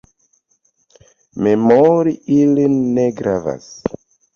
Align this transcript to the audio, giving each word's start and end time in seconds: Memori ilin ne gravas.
Memori 1.49 2.17
ilin 2.41 2.85
ne 2.99 3.09
gravas. 3.23 3.75